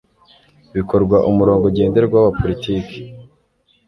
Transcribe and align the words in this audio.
bikorwa 0.75 1.17
umurongo 1.29 1.65
ngenderwaho 1.71 2.25
wa 2.27 2.33
politiki 2.39 2.97